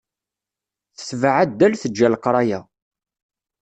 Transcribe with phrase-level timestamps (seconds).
[0.97, 2.59] Tetbeε addal, teǧǧa leqraya.